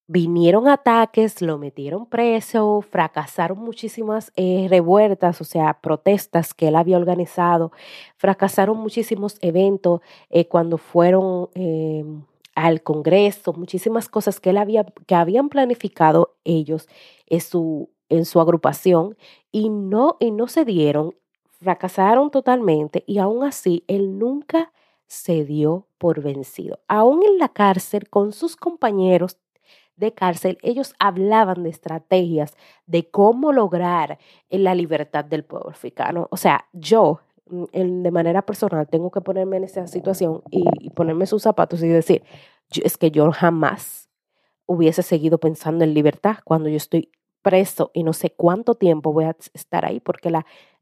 vinieron 0.07 0.67
ataques, 0.67 1.41
lo 1.41 1.57
metieron 1.57 2.07
preso, 2.07 2.81
fracasaron 2.81 3.59
muchísimas 3.59 4.31
eh, 4.35 4.67
revueltas, 4.69 5.41
o 5.41 5.43
sea, 5.43 5.79
protestas 5.81 6.53
que 6.53 6.67
él 6.69 6.75
había 6.75 6.97
organizado, 6.97 7.71
fracasaron 8.17 8.77
muchísimos 8.77 9.37
eventos 9.41 10.01
eh, 10.29 10.47
cuando 10.47 10.77
fueron 10.77 11.49
em, 11.53 12.23
al 12.55 12.83
Congreso, 12.83 13.53
muchísimas 13.53 14.09
cosas 14.09 14.39
que 14.39 14.49
él 14.51 14.57
había, 14.57 14.85
que 15.07 15.15
habían 15.15 15.49
planificado 15.49 16.35
ellos 16.43 16.87
en 17.27 17.41
su, 17.41 17.89
en 18.09 18.25
su 18.25 18.39
agrupación 18.41 19.17
y 19.51 19.69
no, 19.69 20.17
y 20.19 20.31
no 20.31 20.47
se 20.47 20.65
dieron, 20.65 21.15
fracasaron 21.63 22.29
totalmente 22.29 23.03
y 23.07 23.17
aún 23.17 23.43
así 23.43 23.83
él 23.87 24.19
nunca 24.19 24.71
se 25.07 25.45
dio 25.45 25.87
por 25.97 26.21
vencido. 26.21 26.79
Aún 26.87 27.23
en 27.23 27.37
la 27.37 27.49
cárcel 27.49 28.09
con 28.09 28.33
sus 28.33 28.55
compañeros 28.55 29.37
de 29.95 30.11
cárcel, 30.11 30.57
ellos 30.63 30.95
hablaban 30.99 31.63
de 31.63 31.69
estrategias 31.69 32.55
de 32.87 33.09
cómo 33.09 33.51
lograr 33.51 34.17
la 34.49 34.75
libertad 34.75 35.23
del 35.23 35.43
pueblo 35.43 35.69
africano. 35.69 36.27
O 36.31 36.37
sea, 36.37 36.67
yo 36.73 37.21
mm, 37.45 38.01
de 38.01 38.11
manera 38.11 38.41
personal 38.41 38.87
tengo 38.87 39.11
que 39.11 39.21
ponerme 39.21 39.57
en 39.57 39.65
esa 39.65 39.87
situación 39.87 40.41
y, 40.49 40.89
ponerme 40.91 41.25
sus 41.25 41.43
zapatos 41.43 41.81
y 41.83 41.87
decir, 41.87 42.23
es 42.83 42.97
que 42.97 43.11
yo 43.11 43.31
jamás 43.31 44.09
hubiese 44.65 45.03
seguido 45.03 45.37
pensando 45.37 45.83
en 45.83 45.93
libertad 45.93 46.37
cuando 46.43 46.69
yo 46.69 46.77
estoy 46.77 47.11
preso 47.41 47.91
y 47.93 48.03
no 48.03 48.13
sé 48.13 48.31
cuánto 48.31 48.75
tiempo 48.75 49.13
voy 49.13 49.25
a 49.25 49.35
estar 49.53 49.85
ahí, 49.85 49.99
porque 49.99 50.31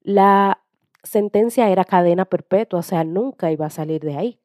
la 0.04 0.62
sentencia 1.04 1.70
era 1.70 1.86
cadena 1.86 2.26
perpetua, 2.26 2.80
o 2.80 2.84
sea, 2.84 3.04
nunca 3.04 3.52
iba 3.52 3.66
a 3.66 3.70
salir 3.70 4.02
de 4.02 4.18
ahí. 4.18 4.40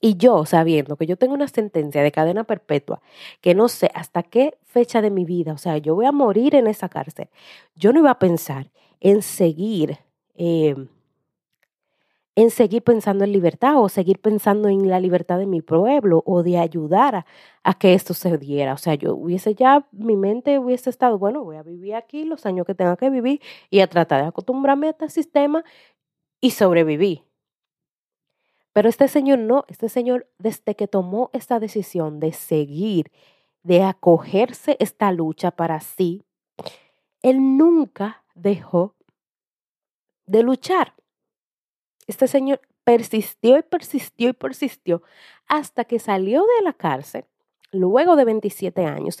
Y 0.00 0.16
yo, 0.16 0.44
sabiendo 0.44 0.96
que 0.96 1.06
yo 1.06 1.16
tengo 1.16 1.32
una 1.34 1.48
sentencia 1.48 2.02
de 2.02 2.12
cadena 2.12 2.44
perpetua, 2.44 3.00
que 3.40 3.54
no 3.54 3.68
sé 3.68 3.90
hasta 3.94 4.22
qué 4.22 4.58
fecha 4.64 5.00
de 5.00 5.10
mi 5.10 5.24
vida, 5.24 5.54
o 5.54 5.58
sea, 5.58 5.78
yo 5.78 5.94
voy 5.94 6.04
a 6.06 6.12
morir 6.12 6.54
en 6.54 6.66
esa 6.66 6.88
cárcel, 6.90 7.28
yo 7.74 7.92
no 7.92 8.00
iba 8.00 8.10
a 8.10 8.18
pensar 8.18 8.70
en 9.00 9.22
seguir, 9.22 9.98
em, 10.34 10.88
en 12.36 12.50
seguir 12.50 12.82
pensando 12.82 13.24
en 13.24 13.32
libertad 13.32 13.80
o 13.80 13.88
seguir 13.88 14.18
pensando 14.20 14.68
en 14.68 14.88
la 14.88 14.98
libertad 14.98 15.38
de 15.38 15.46
mi 15.46 15.62
pueblo 15.62 16.22
o 16.26 16.42
de 16.42 16.58
ayudar 16.58 17.26
a, 17.62 17.74
que 17.78 17.94
esto 17.94 18.12
se 18.12 18.38
diera. 18.38 18.74
O 18.74 18.76
sea, 18.76 18.94
yo 18.94 19.14
hubiese 19.14 19.54
ya, 19.54 19.86
mi 19.92 20.16
mente 20.16 20.58
hubiese 20.58 20.90
estado, 20.90 21.18
bueno, 21.18 21.44
voy 21.44 21.56
a 21.56 21.62
vivir 21.62 21.94
aquí 21.94 22.24
los 22.24 22.44
años 22.46 22.66
que 22.66 22.74
tenga 22.74 22.96
que 22.96 23.10
vivir 23.10 23.40
y 23.70 23.80
a 23.80 23.86
tratar 23.86 24.22
de 24.22 24.28
acostumbrarme 24.28 24.88
a 24.88 24.90
este 24.90 25.08
sistema 25.10 25.64
y 26.40 26.50
sobrevivir. 26.50 27.24
Pero 28.72 28.88
este 28.88 29.06
señor 29.06 29.38
no, 29.38 29.64
este 29.68 29.88
señor 29.88 30.28
desde 30.38 30.74
que 30.74 30.88
tomó 30.88 31.30
esta 31.32 31.60
decisión 31.60 32.18
de 32.18 32.32
seguir, 32.32 33.12
de 33.62 33.84
acogerse 33.84 34.76
esta 34.80 35.12
lucha 35.12 35.52
para 35.52 35.78
sí, 35.80 36.24
él 37.22 37.56
nunca 37.56 38.24
dejó 38.34 38.96
de 40.26 40.42
luchar. 40.42 40.94
Este 42.06 42.26
señor 42.26 42.60
persistió 42.84 43.58
y 43.58 43.62
persistió 43.62 44.28
y 44.30 44.32
persistió 44.32 45.02
hasta 45.46 45.84
que 45.84 45.98
salió 45.98 46.42
de 46.42 46.64
la 46.64 46.72
cárcel, 46.72 47.24
luego 47.72 48.16
de 48.16 48.24
27 48.24 48.84
años, 48.84 49.18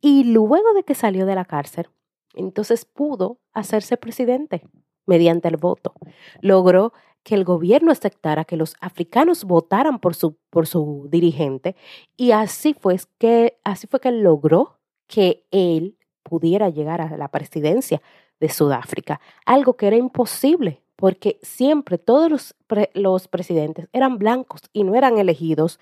y 0.00 0.24
luego 0.24 0.72
de 0.74 0.84
que 0.84 0.94
salió 0.94 1.26
de 1.26 1.34
la 1.34 1.44
cárcel, 1.44 1.88
entonces 2.34 2.84
pudo 2.84 3.38
hacerse 3.52 3.96
presidente 3.96 4.62
mediante 5.06 5.48
el 5.48 5.56
voto. 5.56 5.94
Logró 6.40 6.92
que 7.22 7.34
el 7.34 7.44
gobierno 7.44 7.90
aceptara 7.90 8.44
que 8.44 8.56
los 8.56 8.76
africanos 8.80 9.44
votaran 9.44 9.98
por 9.98 10.14
su, 10.14 10.36
por 10.50 10.66
su 10.66 11.08
dirigente 11.10 11.74
y 12.16 12.30
así 12.30 12.74
fue, 12.74 13.00
que, 13.18 13.58
así 13.64 13.86
fue 13.88 14.00
que 14.00 14.12
logró 14.12 14.78
que 15.08 15.44
él 15.50 15.96
pudiera 16.22 16.68
llegar 16.68 17.00
a 17.00 17.16
la 17.16 17.28
presidencia 17.28 18.00
de 18.40 18.48
Sudáfrica, 18.48 19.20
algo 19.44 19.76
que 19.76 19.86
era 19.86 19.96
imposible 19.96 20.82
porque 20.96 21.38
siempre 21.42 21.98
todos 21.98 22.30
los, 22.30 22.54
los 22.94 23.28
presidentes 23.28 23.88
eran 23.92 24.18
blancos 24.18 24.62
y 24.72 24.82
no 24.84 24.94
eran 24.94 25.18
elegidos 25.18 25.78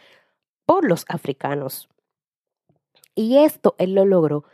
por 0.67 0.85
los 0.85 1.05
africanos. 1.09 1.89
Y 3.15 3.39
esto 3.39 3.77
él 3.79 3.95
lo 3.95 4.05
logró 4.05 4.45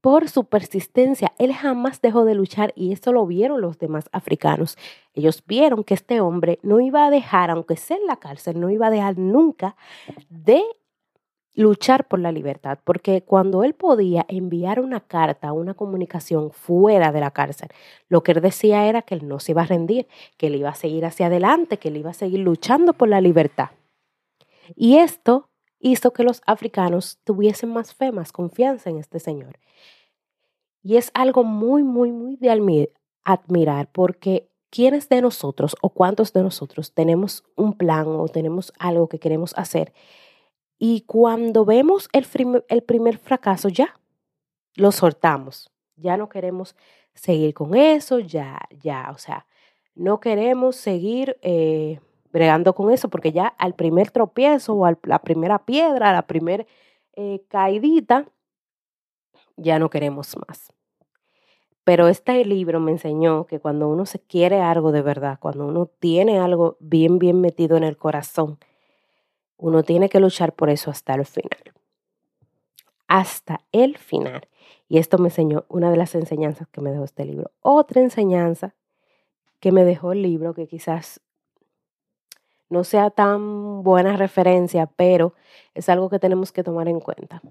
por 0.00 0.28
su 0.28 0.44
persistencia. 0.44 1.32
Él 1.38 1.54
jamás 1.54 2.00
dejó 2.00 2.24
de 2.24 2.34
luchar 2.34 2.72
y 2.76 2.92
eso 2.92 3.12
lo 3.12 3.26
vieron 3.26 3.60
los 3.60 3.78
demás 3.78 4.08
africanos. 4.12 4.76
Ellos 5.14 5.42
vieron 5.46 5.84
que 5.84 5.94
este 5.94 6.20
hombre 6.20 6.58
no 6.62 6.80
iba 6.80 7.06
a 7.06 7.10
dejar, 7.10 7.50
aunque 7.50 7.76
sea 7.76 7.96
en 7.96 8.06
la 8.06 8.16
cárcel, 8.16 8.60
no 8.60 8.70
iba 8.70 8.88
a 8.88 8.90
dejar 8.90 9.18
nunca 9.18 9.76
de 10.28 10.62
luchar 11.54 12.06
por 12.06 12.20
la 12.20 12.32
libertad, 12.32 12.78
porque 12.84 13.22
cuando 13.22 13.64
él 13.64 13.74
podía 13.74 14.24
enviar 14.28 14.80
una 14.80 15.00
carta, 15.00 15.52
una 15.52 15.74
comunicación 15.74 16.50
fuera 16.52 17.12
de 17.12 17.20
la 17.20 17.32
cárcel, 17.32 17.68
lo 18.08 18.22
que 18.22 18.32
él 18.32 18.40
decía 18.40 18.86
era 18.86 19.02
que 19.02 19.14
él 19.14 19.26
no 19.26 19.40
se 19.40 19.52
iba 19.52 19.62
a 19.62 19.66
rendir, 19.66 20.06
que 20.36 20.46
él 20.46 20.54
iba 20.56 20.70
a 20.70 20.74
seguir 20.74 21.04
hacia 21.04 21.26
adelante, 21.26 21.78
que 21.78 21.88
él 21.88 21.96
iba 21.96 22.10
a 22.10 22.14
seguir 22.14 22.40
luchando 22.40 22.92
por 22.92 23.08
la 23.08 23.20
libertad. 23.20 23.70
Y 24.76 24.98
esto 24.98 25.50
hizo 25.80 26.12
que 26.12 26.22
los 26.22 26.42
africanos 26.46 27.18
tuviesen 27.24 27.72
más 27.72 27.94
fe, 27.94 28.12
más 28.12 28.32
confianza 28.32 28.90
en 28.90 28.98
este 28.98 29.18
Señor. 29.18 29.58
Y 30.82 30.96
es 30.96 31.10
algo 31.14 31.44
muy, 31.44 31.82
muy, 31.82 32.12
muy 32.12 32.36
de 32.36 32.50
admirar 33.24 33.90
porque 33.92 34.48
¿quiénes 34.70 35.08
de 35.08 35.20
nosotros 35.20 35.76
o 35.82 35.90
cuántos 35.90 36.32
de 36.32 36.42
nosotros 36.42 36.94
tenemos 36.94 37.44
un 37.56 37.74
plan 37.74 38.06
o 38.06 38.28
tenemos 38.28 38.72
algo 38.78 39.08
que 39.08 39.18
queremos 39.18 39.52
hacer? 39.56 39.92
Y 40.82 41.02
cuando 41.02 41.66
vemos 41.66 42.08
el, 42.14 42.24
primer 42.82 43.18
fracaso 43.18 43.68
ya, 43.68 44.00
lo 44.76 44.92
soltamos. 44.92 45.70
Ya 45.96 46.16
no 46.16 46.30
queremos 46.30 46.74
seguir 47.12 47.52
con 47.52 47.74
eso, 47.74 48.18
ya, 48.18 48.58
ya, 48.82 49.10
o 49.12 49.18
sea, 49.18 49.46
no 49.94 50.20
queremos 50.20 50.76
seguir 50.76 51.36
eh, 51.42 52.00
bregando 52.32 52.74
con 52.74 52.90
eso, 52.90 53.10
porque 53.10 53.30
ya 53.30 53.46
al 53.46 53.74
primer 53.74 54.10
tropiezo 54.10 54.72
o 54.72 54.86
a 54.86 54.98
la 55.02 55.18
primera 55.18 55.66
piedra, 55.66 56.08
a 56.08 56.14
la 56.14 56.26
primera 56.26 56.64
eh, 57.12 57.42
caidita, 57.48 58.24
ya 59.58 59.78
no 59.78 59.90
queremos 59.90 60.34
más. 60.48 60.72
Pero 61.84 62.08
este 62.08 62.42
libro 62.46 62.80
me 62.80 62.92
enseñó 62.92 63.44
que 63.44 63.60
cuando 63.60 63.86
uno 63.86 64.06
se 64.06 64.18
quiere 64.18 64.62
algo 64.62 64.92
de 64.92 65.02
verdad, 65.02 65.38
cuando 65.38 65.66
uno 65.66 65.90
tiene 65.98 66.38
algo 66.38 66.78
bien, 66.80 67.18
bien 67.18 67.42
metido 67.42 67.76
en 67.76 67.84
el 67.84 67.98
corazón, 67.98 68.58
uno 69.60 69.82
tiene 69.82 70.08
que 70.08 70.20
luchar 70.20 70.54
por 70.54 70.70
eso 70.70 70.90
hasta 70.90 71.14
el 71.14 71.26
final. 71.26 71.60
Hasta 73.06 73.60
el 73.72 73.98
final. 73.98 74.48
Y 74.88 74.98
esto 74.98 75.18
me 75.18 75.28
enseñó 75.28 75.66
una 75.68 75.90
de 75.90 75.96
las 75.96 76.14
enseñanzas 76.14 76.66
que 76.68 76.80
me 76.80 76.90
dejó 76.90 77.04
este 77.04 77.24
libro. 77.24 77.50
Otra 77.60 78.00
enseñanza 78.00 78.74
que 79.60 79.70
me 79.70 79.84
dejó 79.84 80.12
el 80.12 80.22
libro, 80.22 80.54
que 80.54 80.66
quizás 80.66 81.20
no 82.70 82.84
sea 82.84 83.10
tan 83.10 83.82
buena 83.82 84.16
referencia, 84.16 84.86
pero 84.86 85.34
es 85.74 85.88
algo 85.88 86.08
que 86.08 86.18
tenemos 86.18 86.52
que 86.52 86.64
tomar 86.64 86.88
en 86.88 87.00
cuenta. 87.00 87.42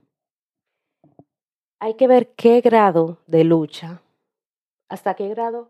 Hay 1.80 1.94
que 1.94 2.08
ver 2.08 2.30
qué 2.32 2.62
grado 2.62 3.20
de 3.28 3.44
lucha, 3.44 4.02
hasta 4.90 5.14
qué 5.14 5.30
grado 5.30 5.70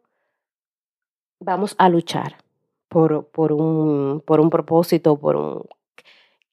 vamos 1.39 1.75
a 1.77 1.89
luchar 1.89 2.37
por, 2.87 3.27
por, 3.27 3.51
un, 3.51 4.23
por 4.25 4.39
un 4.39 4.49
propósito, 4.49 5.17
por 5.17 5.35
un 5.35 5.63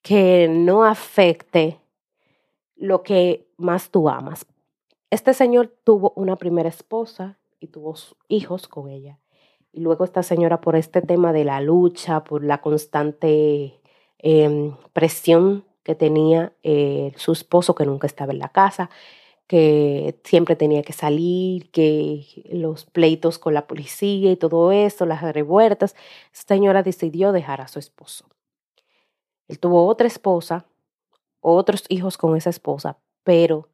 que 0.06 0.46
no 0.48 0.84
afecte 0.84 1.80
lo 2.76 3.02
que 3.02 3.48
más 3.56 3.90
tú 3.90 4.08
amas. 4.08 4.46
Este 5.10 5.34
señor 5.34 5.75
tuvo 5.82 6.12
una 6.14 6.36
primera 6.36 6.68
esposa 6.68 7.40
y 7.58 7.66
tuvo 7.66 7.96
hijos 8.28 8.68
con 8.68 8.88
ella. 8.88 9.18
Y 9.72 9.80
luego 9.80 10.04
esta 10.04 10.22
señora 10.22 10.60
por 10.60 10.76
este 10.76 11.02
tema 11.02 11.32
de 11.32 11.42
la 11.42 11.60
lucha, 11.60 12.22
por 12.22 12.44
la 12.44 12.60
constante 12.60 13.80
em, 14.18 14.76
presión 14.92 15.64
que 15.82 15.96
tenía 15.96 16.52
eh, 16.62 17.12
su 17.16 17.32
esposo 17.32 17.75
que 17.75 17.84
nunca 17.84 18.06
estaba 18.06 18.32
en 18.32 18.38
la 18.38 18.50
casa, 18.50 18.90
que 19.48 20.20
siempre 20.22 20.54
tenía 20.54 20.84
que 20.84 20.92
salir, 20.92 21.68
que 21.72 22.44
los 22.52 22.84
pleitos 22.84 23.40
con 23.40 23.54
la 23.54 23.66
policía 23.66 24.30
y 24.30 24.36
todo 24.36 24.70
eso, 24.70 25.04
las 25.04 25.22
revueltas, 25.22 25.96
esta 26.32 26.54
señora 26.54 26.84
decidió 26.84 27.32
dejar 27.32 27.60
a 27.60 27.66
su 27.66 27.80
esposo. 27.80 28.26
Él 29.48 29.58
tuvo 29.58 29.86
otra 29.86 30.06
esposa, 30.06 30.66
otros 31.40 31.84
hijos 31.88 32.18
con 32.18 32.36
esa 32.36 32.50
esposa, 32.50 32.98
pero 33.22 33.68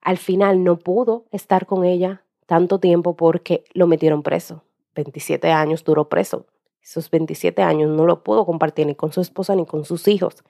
al 0.00 0.18
final 0.18 0.62
no 0.62 0.78
pudo 0.78 1.24
estar 1.30 1.66
con 1.66 1.84
ella 1.84 2.22
tanto 2.46 2.78
tiempo 2.78 3.16
porque 3.16 3.64
lo 3.72 3.86
metieron 3.86 4.22
preso. 4.22 4.62
27 4.94 5.50
años 5.50 5.84
duró 5.84 6.08
preso. 6.08 6.46
Esos 6.82 7.10
27 7.10 7.62
años 7.62 7.90
no 7.90 8.06
lo 8.06 8.22
pudo 8.22 8.46
compartir 8.46 8.86
ni 8.86 8.94
con 8.94 9.12
su 9.12 9.20
esposa 9.20 9.56
ni 9.56 9.66
con 9.66 9.84
sus 9.84 10.06
hijos. 10.06 10.44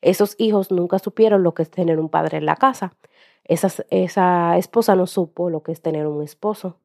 Esos 0.00 0.34
hijos 0.38 0.70
nunca 0.70 0.98
supieron 0.98 1.42
lo 1.42 1.52
que 1.52 1.62
es 1.62 1.70
tener 1.70 1.98
un 1.98 2.08
padre 2.08 2.38
en 2.38 2.46
la 2.46 2.56
casa. 2.56 2.96
Esa, 3.44 3.68
esa 3.90 4.56
esposa 4.56 4.96
no 4.96 5.06
supo 5.06 5.50
lo 5.50 5.62
que 5.62 5.72
es 5.72 5.82
tener 5.82 6.06
un 6.06 6.22
esposo. 6.22 6.78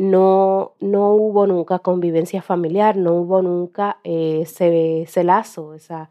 No, 0.00 0.76
no 0.80 1.10
hubo 1.10 1.46
nunca 1.46 1.80
convivencia 1.80 2.40
familiar, 2.40 2.96
no 2.96 3.16
hubo 3.16 3.42
nunca 3.42 3.98
eh, 4.02 4.40
ese, 4.44 5.02
ese, 5.02 5.24
lazo, 5.24 5.74
esa, 5.74 6.08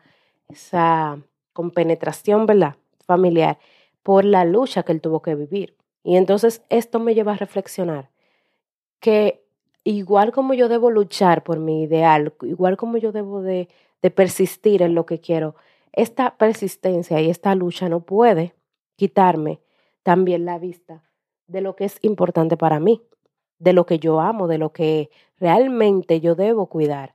esa 0.48 1.20
compenetración 1.54 2.46
¿verdad? 2.46 2.76
familiar 3.00 3.58
por 4.04 4.26
la 4.26 4.46
lucha 4.46 4.84
que 4.84 4.92
él 4.92 5.02
tuvo 5.02 5.24
que 5.24 5.34
vivir. 5.34 5.76
Y 6.04 6.18
entonces 6.18 6.62
esto 6.70 7.00
me 7.00 7.16
lleva 7.16 7.34
a 7.34 7.38
reflexionar 7.38 8.12
que 9.00 9.44
igual 9.84 10.32
como 10.32 10.54
yo 10.54 10.70
debo 10.70 10.92
luchar 10.92 11.44
por 11.44 11.60
mi 11.60 11.82
ideal, 11.82 12.36
igual 12.44 12.78
como 12.78 12.98
yo 12.98 13.12
debo 13.12 13.42
de, 13.42 13.70
de 14.04 14.12
persistir 14.12 14.84
en 14.84 14.94
lo 14.94 15.08
que 15.08 15.20
quiero, 15.20 15.56
esta 15.94 16.38
persistencia 16.38 17.20
y 17.22 17.32
esta 17.32 17.56
lucha 17.56 17.90
no 17.90 18.02
puede 18.02 18.54
quitarme 18.98 19.62
también 20.04 20.46
la 20.46 20.60
vista 20.60 21.04
de 21.48 21.62
lo 21.62 21.76
que 21.76 21.86
es 21.86 21.98
importante 22.04 22.56
para 22.56 22.80
mí, 22.80 23.02
de 23.60 23.74
lo 23.74 23.86
que 23.86 24.00
yo 24.00 24.20
amo, 24.20 24.48
de 24.48 24.58
lo 24.58 24.72
que 24.72 25.10
realmente 25.40 26.20
yo 26.22 26.36
debo 26.36 26.68
cuidar. 26.68 27.14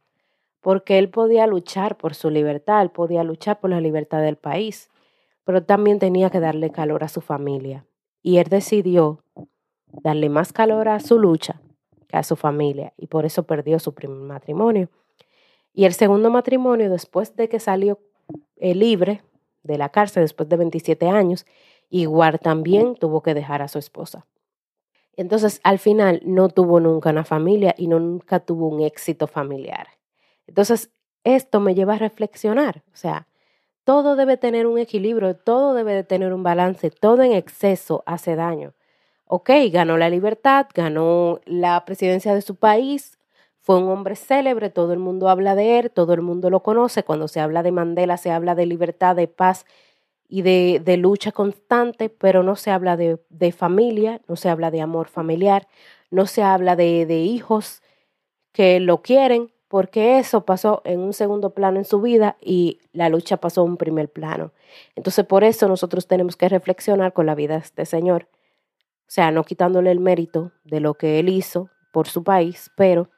Porque 0.61 0.99
él 0.99 1.11
podía 1.11 1.47
luchar 1.47 1.97
por 1.97 2.15
su 2.15 2.31
libertad, 2.31 2.83
él 2.83 2.91
podía 2.91 3.25
luchar 3.25 3.61
por 3.61 3.71
la 3.71 3.81
libertad 3.81 4.23
del 4.23 4.37
país, 4.37 4.91
pero 5.45 5.63
también 5.63 5.99
tenía 5.99 6.31
que 6.31 6.41
darle 6.41 6.71
calor 6.71 7.05
a 7.05 7.09
su 7.09 7.21
familia. 7.21 7.85
Y 8.23 8.39
él 8.39 8.49
decidió 8.49 9.23
darle 10.03 10.29
más 10.29 10.53
calor 10.53 10.89
a 10.89 11.01
su 11.01 11.19
lucha 11.19 11.61
que 12.09 12.17
a 12.17 12.23
su 12.23 12.37
familia 12.37 12.93
y 12.97 13.07
por 13.07 13.27
eso 13.27 13.45
perdió 13.45 13.79
su 13.79 13.95
primer 13.95 14.19
matrimonio. 14.19 14.89
Y 15.75 15.85
el 15.85 15.93
segundo 15.93 16.31
matrimonio, 16.31 16.89
después 16.89 17.37
de 17.37 17.49
que 17.49 17.61
salió 17.61 17.99
eh, 18.57 18.75
libre 18.75 19.23
de 19.63 19.77
la 19.77 19.89
cárcel, 19.89 20.23
después 20.23 20.49
de 20.49 20.57
27 20.57 21.09
años, 21.09 21.47
igual 21.91 22.39
también 22.39 22.95
tuvo 22.95 23.23
que 23.23 23.35
dejar 23.35 23.61
a 23.61 23.69
su 23.69 23.79
esposa. 23.79 24.27
Entonces, 25.17 25.61
al 25.65 25.79
final, 25.79 26.21
no 26.25 26.49
tuvo 26.49 26.81
nunca 26.81 27.11
una 27.11 27.25
familia 27.25 27.75
y 27.79 27.89
nunca 27.89 28.41
tuvo 28.41 28.69
un 28.69 28.83
éxito 28.83 29.27
familiar. 29.27 29.89
Entonces, 30.47 30.91
esto 31.25 31.61
me 31.61 31.75
lleva 31.75 31.95
a 31.95 31.99
reflexionar, 31.99 32.83
o 32.93 32.97
sea, 32.97 33.29
todo 33.85 34.17
debe 34.17 34.37
tener 34.39 34.67
un 34.67 34.79
equilibrio, 34.79 35.37
todo 35.37 35.75
debe 35.75 35.93
de 35.95 36.05
tener 36.05 36.33
un 36.33 36.43
balance, 36.43 36.91
todo 36.91 37.23
en 37.23 37.33
exceso 37.33 38.03
hace 38.07 38.35
daño. 38.35 38.75
Ok, 39.27 39.51
ganó 39.71 39.97
la 39.99 40.11
libertad, 40.11 40.67
ganó 40.75 41.41
la 41.47 41.85
presidencia 41.85 42.35
de 42.35 42.43
su 42.43 42.57
país, 42.57 43.19
fue 43.61 43.79
un 43.79 43.89
hombre 43.91 44.17
célebre, 44.17 44.71
todo 44.71 44.93
el 44.93 44.99
mundo 44.99 45.29
habla 45.31 45.55
de 45.55 45.79
él, 45.79 45.91
todo 45.91 46.13
el 46.15 46.21
mundo 46.23 46.51
lo 46.51 46.63
conoce. 46.63 47.03
Cuando 47.05 47.29
se 47.29 47.41
habla 47.41 47.63
de 47.63 47.73
Mandela 47.73 48.19
se 48.19 48.31
habla 48.31 48.55
de 48.55 48.67
libertad, 48.67 49.17
de 49.17 49.29
paz 49.29 49.65
y 50.35 50.43
de, 50.43 50.83
de 50.85 50.97
lucha 50.97 51.31
constante, 51.31 52.09
pero 52.09 52.43
no 52.43 52.57
se 52.57 52.73
habla 52.73 52.97
de, 52.97 53.21
de, 53.29 53.53
familia, 53.53 54.21
no 54.27 54.35
se 54.35 54.49
habla 54.49 54.73
de 54.73 54.81
amor 54.81 55.07
familiar, 55.07 55.69
no 56.11 56.27
se 56.27 56.43
habla 56.43 56.75
de, 56.75 57.07
de 57.07 57.21
hijos 57.21 57.85
que 58.51 58.81
lo 58.81 59.01
quieren, 59.01 59.53
porque 59.69 60.19
eso 60.19 60.45
pasó 60.45 60.83
en 60.85 60.99
un 60.99 61.13
segundo 61.13 61.51
plano 61.51 61.79
en 61.79 61.85
su 61.85 62.01
vida 62.01 62.37
y 62.41 62.81
la 62.93 63.11
lucha 63.11 63.37
pasó 63.37 63.63
en 63.63 63.71
un 63.71 63.77
primer 63.77 64.09
plano. 64.11 64.51
Entonces, 64.97 65.25
por 65.25 65.45
eso 65.45 65.69
nosotros 65.69 66.09
tenemos 66.09 66.35
que 66.35 66.49
reflexionar 66.49 67.13
con 67.13 67.27
la 67.27 67.37
vida 67.37 67.55
de 67.55 67.61
este 67.61 67.87
Señor. 67.87 68.27
O 69.07 69.13
sea, 69.15 69.31
no 69.31 69.45
quitándole 69.45 69.93
el 69.93 70.01
mérito 70.01 70.51
de 70.65 70.81
lo 70.81 70.95
que 70.95 71.21
Él 71.21 71.29
hizo 71.29 71.71
por 71.93 72.09
su 72.09 72.25
país, 72.25 72.73
pero 72.77 73.09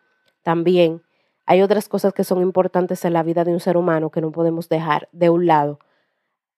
también 0.42 1.02
hay 1.46 1.62
otras 1.62 1.88
cosas 1.88 2.12
que 2.12 2.24
son 2.24 2.42
importantes 2.42 3.06
en 3.06 3.14
la 3.14 3.22
vida 3.22 3.42
de 3.44 3.54
un 3.54 3.60
ser 3.60 3.78
humano 3.78 4.10
que 4.10 4.20
no 4.20 4.32
podemos 4.32 4.68
dejar 4.68 5.08
de 5.12 5.30
un 5.30 5.46
lado 5.46 5.78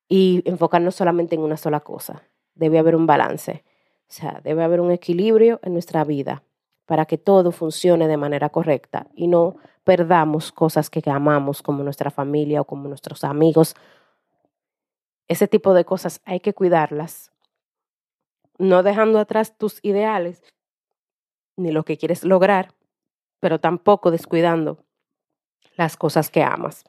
y 0.09 0.43
enfocarnos 0.49 0.95
solamente 0.95 1.35
en 1.35 1.43
una 1.43 1.57
sola 1.57 1.81
cosa. 1.81 2.23
Debe 2.55 2.79
haber 2.79 2.97
un 2.97 3.07
balance. 3.07 3.65
O 4.09 4.13
sea, 4.13 4.41
debe 4.43 4.65
haber 4.65 4.81
un 4.81 4.91
equilibrio 4.91 5.61
en 5.63 5.75
nuestra 5.75 6.03
vida 6.05 6.43
para 6.87 7.05
que 7.05 7.19
todo 7.19 7.53
funcione 7.53 8.09
de 8.09 8.17
manera 8.17 8.49
correcta 8.49 9.09
y 9.15 9.29
no 9.29 9.57
perdamos 9.85 10.53
cosas 10.53 10.89
que 10.89 11.03
amamos 11.11 11.63
como 11.63 11.83
nuestra 11.83 12.11
familia 12.11 12.63
o 12.63 12.65
como 12.65 12.89
nuestros 12.89 13.25
amigos. 13.25 13.75
Ese 15.29 15.47
tipo 15.47 15.75
de 15.75 15.85
cosas 15.85 16.23
hay 16.25 16.41
que 16.41 16.55
cuidarlas, 16.55 17.31
no 18.59 18.83
dejando 18.83 19.19
atrás 19.19 19.57
tus 19.59 19.79
ideales 19.85 20.43
ni 21.57 21.71
lo 21.71 21.85
que 21.85 21.99
quieres 21.99 22.25
lograr, 22.25 22.73
pero 23.41 23.61
tampoco 23.61 24.11
descuidando 24.11 24.79
las 25.77 25.97
cosas 25.97 26.31
que 26.31 26.43
amas. 26.43 26.85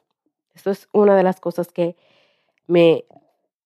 Esto 0.54 0.70
es 0.70 0.88
una 0.92 1.16
de 1.16 1.22
las 1.22 1.40
cosas 1.40 1.72
que 1.72 1.96
me 2.70 3.04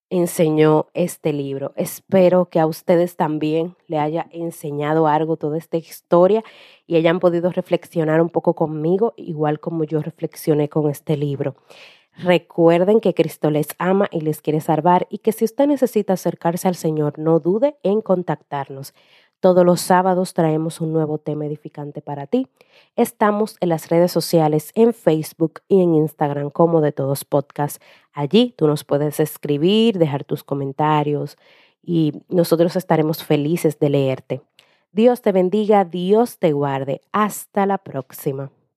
enseñó 0.08 0.86
este 0.94 1.32
libro. 1.32 1.72
Espero 1.76 2.46
que 2.46 2.58
a 2.58 2.66
ustedes 2.66 3.16
también 3.16 3.76
le 3.86 3.98
haya 3.98 4.26
enseñado 4.30 5.06
algo 5.06 5.36
toda 5.36 5.58
esta 5.58 5.76
historia 5.76 6.42
y 6.86 6.96
hayan 6.96 7.20
podido 7.20 7.50
reflexionar 7.50 8.22
un 8.22 8.30
poco 8.30 8.54
conmigo, 8.54 9.12
igual 9.16 9.60
como 9.60 9.84
yo 9.84 10.00
reflexioné 10.00 10.68
con 10.68 10.90
este 10.90 11.16
libro. 11.16 11.56
Recuerden 12.16 13.00
que 13.00 13.12
Cristo 13.12 13.50
les 13.50 13.68
ama 13.78 14.08
y 14.10 14.20
les 14.20 14.40
quiere 14.40 14.60
salvar 14.60 15.06
y 15.10 15.18
que 15.18 15.32
si 15.32 15.44
usted 15.44 15.66
necesita 15.66 16.12
acercarse 16.12 16.68
al 16.68 16.76
Señor, 16.76 17.18
no 17.18 17.40
dude 17.40 17.76
en 17.82 18.00
contactarnos. 18.00 18.94
Todos 19.44 19.66
los 19.66 19.82
sábados 19.82 20.32
traemos 20.32 20.80
un 20.80 20.94
nuevo 20.94 21.18
tema 21.18 21.44
edificante 21.44 22.00
para 22.00 22.26
ti. 22.26 22.48
Estamos 22.96 23.58
en 23.60 23.68
las 23.68 23.90
redes 23.90 24.10
sociales, 24.10 24.70
en 24.74 24.94
Facebook 24.94 25.60
y 25.68 25.82
en 25.82 25.94
Instagram 25.94 26.48
como 26.48 26.80
de 26.80 26.92
todos 26.92 27.26
podcasts. 27.26 27.78
Allí 28.14 28.54
tú 28.56 28.66
nos 28.66 28.84
puedes 28.84 29.20
escribir, 29.20 29.98
dejar 29.98 30.24
tus 30.24 30.44
comentarios 30.44 31.36
y 31.82 32.22
nosotros 32.30 32.74
estaremos 32.74 33.22
felices 33.22 33.78
de 33.78 33.90
leerte. 33.90 34.40
Dios 34.92 35.20
te 35.20 35.30
bendiga, 35.30 35.84
Dios 35.84 36.38
te 36.38 36.52
guarde. 36.54 37.02
Hasta 37.12 37.66
la 37.66 37.76
próxima. 37.76 38.50